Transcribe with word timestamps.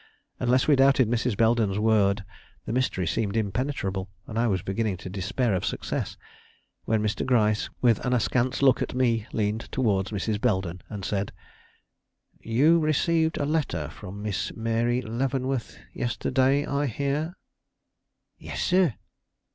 Unless 0.39 0.67
we 0.67 0.75
doubted 0.75 1.07
Mrs. 1.07 1.37
Belden's 1.37 1.77
word, 1.77 2.25
the 2.65 2.73
mystery 2.73 3.05
seemed 3.05 3.37
impenetrable, 3.37 4.09
and 4.25 4.39
I 4.39 4.47
was 4.47 4.63
beginning 4.63 4.97
to 4.97 5.11
despair 5.11 5.53
of 5.53 5.63
success, 5.63 6.17
when 6.85 7.03
Mr. 7.03 7.23
Gryce, 7.23 7.69
with 7.83 8.03
an 8.03 8.11
askance 8.11 8.63
look 8.63 8.81
at 8.81 8.95
me, 8.95 9.27
leaned 9.31 9.71
towards 9.71 10.09
Mrs. 10.09 10.41
Belden 10.41 10.81
and 10.89 11.05
said: 11.05 11.31
"You 12.39 12.79
received 12.79 13.37
a 13.37 13.45
letter 13.45 13.89
from 13.89 14.23
Miss 14.23 14.51
Mary 14.55 15.03
Leavenworth 15.03 15.77
yesterday, 15.93 16.65
I 16.65 16.87
hear." 16.87 17.35
"Yes, 18.39 18.59
sir." 18.63 18.95